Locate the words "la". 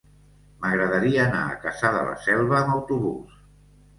2.07-2.17